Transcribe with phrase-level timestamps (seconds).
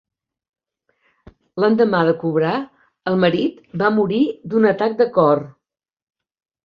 [1.63, 2.55] L'endemà de cobrar,
[3.11, 4.23] el marit va morir
[4.55, 5.45] d'un atac de cor.